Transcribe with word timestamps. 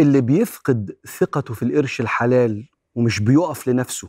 اللي 0.00 0.20
بيفقد 0.20 0.96
ثقته 1.18 1.54
في 1.54 1.62
القرش 1.64 2.00
الحلال 2.00 2.68
ومش 2.94 3.20
بيقف 3.20 3.68
لنفسه 3.68 4.08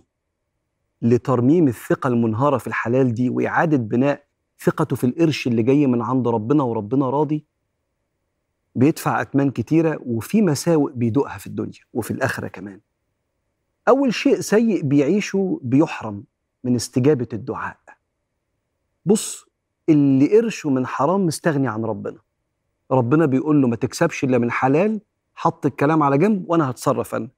لترميم 1.02 1.68
الثقة 1.68 2.08
المنهارة 2.08 2.58
في 2.58 2.68
الحلال 2.68 3.14
دي 3.14 3.30
وإعادة 3.30 3.78
بناء 3.78 4.24
ثقته 4.60 4.96
في 4.96 5.04
القرش 5.04 5.48
اللي 5.48 5.64
جاي 5.64 5.88
من 5.88 6.02
عند 6.02 6.28
ربنا 6.28 6.64
وربنا 6.64 7.10
راضي 7.10 7.46
بيدفع 8.76 9.22
أتمان 9.22 9.52
كتيرة 9.52 10.00
وفي 10.06 10.42
مساوئ 10.42 10.92
بيدوقها 10.94 11.38
في 11.38 11.48
الدنيا 11.48 11.80
وفي 11.94 12.12
الآخرة 12.12 12.48
كمان. 12.48 12.80
أول 13.88 14.14
شيء 14.14 14.40
سيء 14.40 14.82
بيعيشه 14.84 15.60
بيحرم 15.64 16.24
من 16.64 16.76
استجابة 16.76 17.28
الدعاء. 17.34 17.78
بص 19.06 19.46
اللي 19.90 20.38
قرشه 20.38 20.70
من 20.70 20.88
حرام 20.88 21.26
مستغني 21.26 21.68
عن 21.68 21.86
ربنا. 21.86 22.18
ربنا 22.92 23.26
بيقول 23.26 23.62
له 23.62 23.68
ما 23.68 23.76
تكسبش 23.76 24.24
إلا 24.24 24.38
من 24.38 24.52
حلال 24.52 25.02
حط 25.36 25.66
الكلام 25.66 26.04
على 26.04 26.18
جنب 26.18 26.50
وأنا 26.50 26.70
هتصرف 26.70 27.16
أنا. 27.16 27.30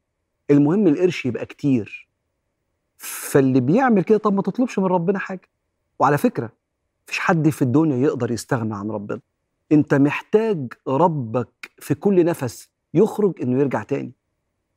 المهم 0.52 0.88
القرش 0.88 1.26
يبقى 1.26 1.46
كتير. 1.46 2.10
فاللي 2.98 3.60
بيعمل 3.60 4.04
كده 4.04 4.18
طب 4.18 4.34
ما 4.34 4.42
تطلبش 4.42 4.80
من 4.80 4.86
ربنا 4.86 5.20
حاجة. 5.20 5.50
وعلى 6.00 6.18
فكرة 6.18 6.52
مفيش 7.08 7.20
حد 7.20 7.50
في 7.50 7.62
الدنيا 7.62 7.98
يقدر 7.98 8.32
يستغنى 8.32 8.76
عن 8.76 8.92
ربنا. 8.92 9.20
أنت 9.72 9.94
محتاج 9.94 10.74
ربك 10.88 11.72
في 11.80 11.96
كل 11.96 12.26
نفس 12.26 12.70
يخرج 12.94 13.42
إنه 13.42 13.60
يرجع 13.60 13.84
تاني. 13.84 14.12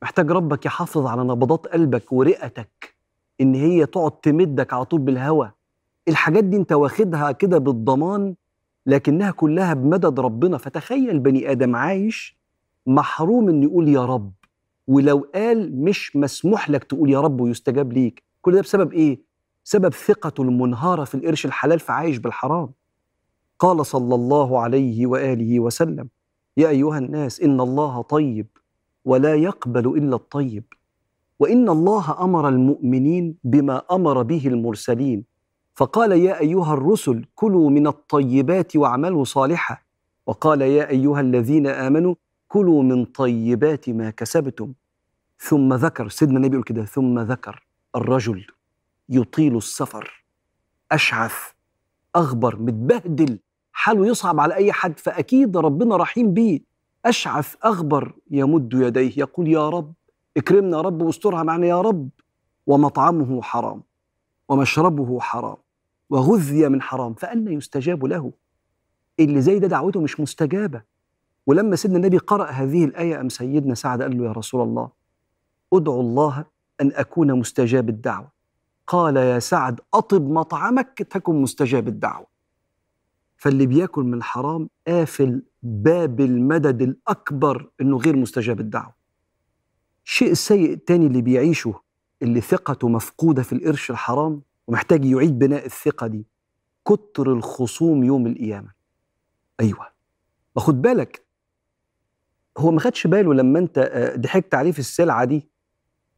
محتاج 0.01 0.31
ربك 0.31 0.65
يحافظ 0.65 1.05
على 1.07 1.23
نبضات 1.23 1.67
قلبك 1.67 2.13
ورئتك 2.13 2.95
إن 3.41 3.55
هي 3.55 3.85
تقعد 3.85 4.11
تمدك 4.11 4.73
على 4.73 4.85
طول 4.85 4.99
بالهوى 4.99 5.51
الحاجات 6.07 6.43
دي 6.43 6.57
أنت 6.57 6.71
واخدها 6.71 7.31
كده 7.31 7.57
بالضمان 7.57 8.35
لكنها 8.85 9.31
كلها 9.31 9.73
بمدد 9.73 10.19
ربنا. 10.19 10.57
فتخيل 10.57 11.19
بني 11.19 11.51
آدم 11.51 11.75
عايش 11.75 12.36
محروم 12.87 13.49
إنه 13.49 13.65
يقول 13.65 13.87
يا 13.87 14.05
رب. 14.05 14.31
ولو 14.87 15.27
قال 15.35 15.83
مش 15.83 16.15
مسموح 16.15 16.69
لك 16.69 16.83
تقول 16.83 17.09
يا 17.09 17.21
رب 17.21 17.41
ويستجاب 17.41 17.93
ليك. 17.93 18.23
كل 18.41 18.51
ده 18.51 18.61
بسبب 18.61 18.93
إيه؟ 18.93 19.19
سبب 19.63 19.93
ثقته 19.93 20.41
المنهارة 20.41 21.03
في 21.03 21.15
القرش 21.15 21.45
الحلال 21.45 21.79
فعايش 21.79 22.17
بالحرام. 22.17 22.69
قال 23.59 23.85
صلى 23.85 24.15
الله 24.15 24.59
عليه 24.59 25.07
وآله 25.07 25.59
وسلم 25.59 26.09
يا 26.57 26.69
أيها 26.69 26.97
الناس 26.97 27.41
إن 27.41 27.61
الله 27.61 28.01
طيب 28.01 28.47
ولا 29.05 29.35
يقبل 29.35 29.87
إلا 29.97 30.15
الطيب. 30.15 30.63
وإن 31.39 31.69
الله 31.69 32.23
أمر 32.23 32.49
المؤمنين 32.49 33.35
بما 33.43 33.81
أمر 33.91 34.21
به 34.21 34.47
المرسلين. 34.47 35.23
فقال 35.75 36.11
يا 36.11 36.39
أيها 36.39 36.73
الرسل 36.73 37.25
كلوا 37.35 37.69
من 37.69 37.87
الطيبات 37.87 38.75
واعملوا 38.75 39.23
صالحا. 39.23 39.77
وقال 40.27 40.61
يا 40.61 40.89
أيها 40.89 41.21
الذين 41.21 41.67
آمنوا 41.67 42.15
كلوا 42.47 42.83
من 42.83 43.05
طيبات 43.05 43.89
ما 43.89 44.09
كسبتم. 44.09 44.73
ثم 45.39 45.73
ذكر 45.73 46.09
سيدنا 46.09 46.37
النبي 46.37 46.53
يقول 46.53 46.63
كده 46.63 46.85
ثم 46.85 47.19
ذكر 47.19 47.67
الرجل 47.95 48.47
يطيل 49.09 49.57
السفر 49.57 50.25
أشعث 50.91 51.33
أغبر 52.15 52.59
متبهدل 52.59 53.39
حاله 53.71 54.07
يصعب 54.07 54.39
على 54.39 54.55
أي 54.55 54.71
حد 54.71 54.99
فأكيد 54.99 55.57
ربنا 55.57 55.97
رحيم 55.97 56.33
بيه. 56.33 56.59
أشعث 57.05 57.55
أغبر 57.65 58.15
يمد 58.31 58.73
يديه 58.73 59.11
يقول 59.17 59.47
يا 59.47 59.69
رب 59.69 59.93
اكرمنا 60.37 60.77
يا 60.77 60.81
رب 60.81 61.01
واسترها 61.01 61.43
معنا 61.43 61.67
يا 61.67 61.81
رب 61.81 62.09
ومطعمه 62.67 63.41
حرام 63.41 63.83
ومشربه 64.49 65.19
حرام 65.19 65.57
وغذي 66.09 66.69
من 66.69 66.81
حرام 66.81 67.13
فأنا 67.13 67.51
يستجاب 67.51 68.05
له. 68.05 68.31
اللي 69.19 69.41
زي 69.41 69.59
ده 69.59 69.67
دعوته 69.67 70.01
مش 70.01 70.19
مستجابة. 70.19 70.81
ولما 71.47 71.75
سيدنا 71.75 71.97
النبي 71.97 72.17
قرأ 72.17 72.45
هذه 72.45 72.85
الآية 72.85 73.21
أم 73.21 73.29
سيدنا 73.29 73.75
سعد 73.75 74.01
قال 74.01 74.17
له 74.17 74.25
يا 74.25 74.31
رسول 74.31 74.61
الله 74.61 74.89
أدعو 75.73 76.01
الله 76.01 76.45
أن 76.81 76.91
أكون 76.95 77.39
مستجاب 77.39 77.89
الدعوة. 77.89 78.31
قال 78.87 79.17
يا 79.17 79.39
سعد 79.39 79.79
أطب 79.93 80.29
مطعمك 80.29 81.01
تكن 81.09 81.41
مستجاب 81.41 81.87
الدعوة. 81.87 82.27
فاللي 83.37 83.65
بياكل 83.65 84.03
من 84.03 84.23
حرام 84.23 84.69
قافل 84.87 85.43
باب 85.63 86.19
المدد 86.21 86.81
الأكبر 86.81 87.69
إنه 87.81 87.97
غير 87.97 88.15
مستجاب 88.15 88.59
الدعوة. 88.59 88.93
الشيء 90.05 90.31
السيء 90.31 90.73
التاني 90.73 91.07
اللي 91.07 91.21
بيعيشه 91.21 91.73
اللي 92.21 92.41
ثقته 92.41 92.89
مفقودة 92.89 93.43
في 93.43 93.53
القرش 93.53 93.91
الحرام 93.91 94.41
ومحتاج 94.67 95.05
يعيد 95.05 95.39
بناء 95.39 95.65
الثقة 95.65 96.07
دي 96.07 96.25
كتر 96.85 97.33
الخصوم 97.33 98.03
يوم 98.03 98.27
القيامة. 98.27 98.71
أيوة. 99.59 99.87
وخد 100.55 100.81
بالك 100.81 101.26
هو 102.57 102.71
ما 102.71 102.79
خدش 102.79 103.07
باله 103.07 103.33
لما 103.33 103.59
انت 103.59 103.77
آه، 103.91 104.15
ضحكت 104.15 104.53
عليه 104.55 104.71
في 104.71 104.79
السلعة 104.79 105.25
دي؟ 105.25 105.47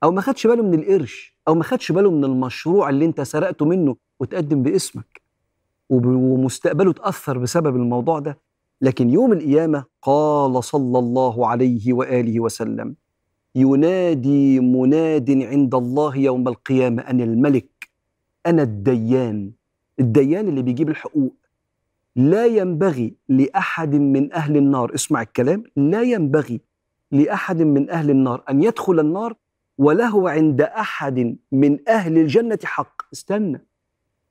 أو 0.03 0.11
ما 0.11 0.21
خدش 0.21 0.47
باله 0.47 0.63
من 0.63 0.73
القرش؟ 0.79 1.37
أو 1.47 1.55
ما 1.55 1.63
خدش 1.63 1.91
باله 1.91 2.11
من 2.11 2.23
المشروع 2.25 2.89
اللي 2.89 3.05
انت 3.05 3.21
سرقته 3.21 3.65
منه 3.65 3.95
وتقدم 4.19 4.63
باسمك؟ 4.63 5.21
ومستقبله 5.89 6.91
اتأثر 6.91 7.37
بسبب 7.37 7.75
الموضوع 7.75 8.19
ده؟ 8.19 8.37
لكن 8.81 9.09
يوم 9.09 9.33
القيامة 9.33 9.83
قال 10.01 10.63
صلى 10.63 10.99
الله 10.99 11.47
عليه 11.47 11.93
وآله 11.93 12.39
وسلم 12.39 12.95
ينادي 13.55 14.59
مناد 14.59 15.31
عند 15.43 15.75
الله 15.75 16.17
يوم 16.17 16.47
القيامة 16.47 17.01
أنا 17.01 17.23
الملك 17.23 17.89
أنا 18.45 18.63
الديان. 18.63 19.51
الديان 19.99 20.47
اللي 20.47 20.61
بيجيب 20.61 20.89
الحقوق. 20.89 21.33
لا 22.19 22.45
ينبغي 22.45 23.15
لأحد 23.29 23.95
من 23.95 24.33
أهل 24.33 24.57
النار 24.57 24.93
اسمع 24.95 25.21
الكلام 25.21 25.63
لا 25.75 26.01
ينبغي 26.01 26.61
لأحد 27.11 27.61
من 27.61 27.89
أهل 27.89 28.09
النار 28.09 28.43
أن 28.49 28.63
يدخل 28.63 28.99
النار 28.99 29.33
وله 29.77 30.29
عند 30.29 30.61
أحد 30.61 31.37
من 31.51 31.77
أهل 31.89 32.17
الجنة 32.17 32.59
حق. 32.63 33.01
استنى 33.13 33.65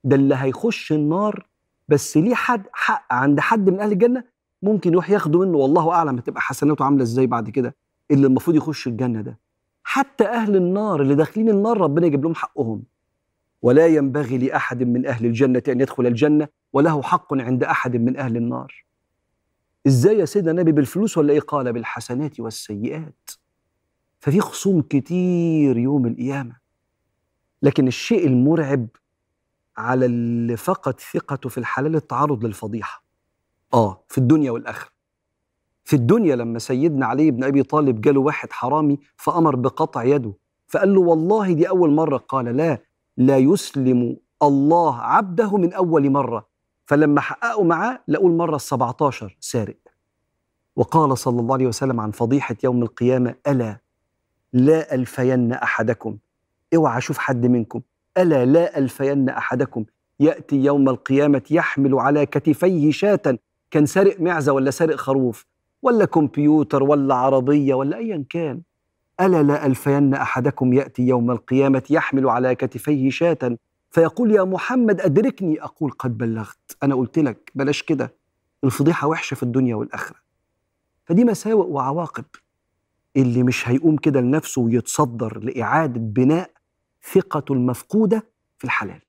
ده 0.04 0.16
اللي 0.16 0.34
هيخش 0.34 0.92
النار 0.92 1.46
بس 1.88 2.16
ليه 2.16 2.34
حد 2.34 2.62
حق 2.72 3.06
عند 3.14 3.40
حد 3.40 3.70
من 3.70 3.80
أهل 3.80 3.92
الجنة؟ 3.92 4.24
ممكن 4.62 4.92
يروح 4.92 5.10
ياخده 5.10 5.38
منه 5.38 5.58
والله 5.58 5.90
أعلم 5.92 6.18
هتبقى 6.18 6.40
حسناته 6.40 6.84
عاملة 6.84 7.02
إزاي 7.02 7.26
بعد 7.26 7.50
كده 7.50 7.76
اللي 8.10 8.26
المفروض 8.26 8.56
يخش 8.56 8.86
الجنة 8.86 9.20
ده. 9.20 9.38
حتى 9.84 10.24
أهل 10.24 10.56
النار 10.56 11.02
اللي 11.02 11.14
داخلين 11.14 11.48
النار 11.48 11.78
ربنا 11.80 12.06
يجيب 12.06 12.24
لهم 12.24 12.34
حقهم. 12.34 12.82
ولا 13.62 13.86
ينبغي 13.86 14.38
لأحد 14.38 14.82
من 14.82 15.06
أهل 15.06 15.26
الجنة 15.26 15.62
أن 15.68 15.80
يدخل 15.80 16.06
الجنة 16.06 16.48
وله 16.72 17.02
حق 17.02 17.34
عند 17.34 17.64
أحد 17.64 17.96
من 17.96 18.16
أهل 18.16 18.36
النار. 18.36 18.84
إزاي 19.86 20.18
يا 20.18 20.24
سيدنا 20.24 20.50
النبي 20.50 20.72
بالفلوس 20.72 21.18
ولا 21.18 21.32
إيه؟ 21.32 21.40
قال 21.40 21.72
بالحسنات 21.72 22.40
والسيئات. 22.40 23.30
ففي 24.20 24.40
خصوم 24.40 24.82
كتير 24.82 25.76
يوم 25.76 26.06
القيامة. 26.06 26.56
لكن 27.62 27.88
الشيء 27.88 28.26
المرعب 28.26 28.86
على 29.76 30.06
اللي 30.06 30.56
فقد 30.56 31.00
ثقته 31.00 31.48
في 31.48 31.58
الحلال 31.58 31.96
التعرض 31.96 32.44
للفضيحة. 32.44 33.04
آه 33.74 34.04
في 34.08 34.18
الدنيا 34.18 34.50
والآخرة. 34.50 34.90
في 35.84 35.96
الدنيا 35.96 36.36
لما 36.36 36.58
سيدنا 36.58 37.06
علي 37.06 37.30
بن 37.30 37.44
أبي 37.44 37.62
طالب 37.62 38.00
جاله 38.00 38.20
واحد 38.20 38.52
حرامي 38.52 38.98
فأمر 39.16 39.56
بقطع 39.56 40.04
يده. 40.04 40.34
فقال 40.66 40.94
له 40.94 41.00
والله 41.00 41.52
دي 41.52 41.68
أول 41.68 41.90
مرة. 41.90 42.16
قال 42.16 42.56
لا 42.56 42.82
لا 43.16 43.38
يسلم 43.38 44.16
الله 44.42 45.00
عبده 45.00 45.56
من 45.56 45.72
أول 45.72 46.10
مرة. 46.10 46.47
فلما 46.88 47.20
حققوا 47.20 47.64
معاه 47.64 48.00
لقوا 48.08 48.28
المره 48.28 48.54
ال 48.54 48.60
17 48.60 49.36
سارق. 49.40 49.76
وقال 50.76 51.18
صلى 51.18 51.40
الله 51.40 51.54
عليه 51.54 51.66
وسلم 51.66 52.00
عن 52.00 52.10
فضيحة 52.10 52.56
يوم 52.64 52.82
القيامة 52.82 53.34
ألا 53.48 53.80
لا 54.52 54.94
ألفين 54.94 55.52
أحدكم. 55.52 56.16
اوعى 56.74 56.98
أشوف 56.98 57.18
حد 57.18 57.46
منكم. 57.46 57.80
ألا 58.18 58.44
لا 58.44 58.78
ألفين 58.78 59.28
أحدكم. 59.28 59.84
يأتي 60.20 60.56
يوم 60.56 60.88
القيامة 60.88 61.42
يحمل 61.50 61.94
على 61.94 62.26
كتفيه 62.26 62.90
شاة. 62.90 63.38
كان 63.70 63.86
سارق 63.86 64.20
معزة 64.20 64.52
ولا 64.52 64.70
سارق 64.70 64.96
خروف؟ 64.96 65.46
ولا 65.82 66.04
كمبيوتر 66.04 66.82
ولا 66.82 67.14
عربية 67.14 67.74
ولا 67.74 67.96
ايا 67.96 68.24
كان. 68.30 68.62
ألا 69.20 69.42
لا 69.42 69.66
ألفين 69.66 70.14
أحدكم. 70.14 70.72
يأتي 70.72 71.02
يوم 71.02 71.30
القيامة 71.30 71.82
يحمل 71.90 72.28
على 72.28 72.54
كتفيه 72.54 73.10
شاة. 73.10 73.58
فيقول 73.90 74.30
يا 74.32 74.42
محمد 74.44 75.00
أدركني. 75.00 75.62
أقول 75.62 75.90
قد 75.90 76.18
بلغت. 76.18 76.76
أنا 76.82 76.94
قلت 76.94 77.18
لك 77.18 77.52
بلاش 77.54 77.82
كده. 77.82 78.14
الفضيحة 78.64 79.08
وحشة 79.08 79.34
في 79.34 79.42
الدنيا 79.42 79.74
والآخرة. 79.74 80.16
فدي 81.04 81.24
مساوئ 81.24 81.66
وعواقب. 81.66 82.24
اللي 83.16 83.42
مش 83.42 83.68
هيقوم 83.68 83.96
كده 83.96 84.20
لنفسه 84.20 84.62
ويتصدر 84.62 85.38
لإعادة 85.38 86.00
بناء 86.00 86.50
ثقته 87.12 87.52
المفقودة 87.52 88.26
في 88.58 88.64
الحلال. 88.64 89.00